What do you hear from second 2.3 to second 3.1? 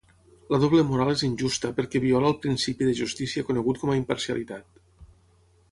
el principi de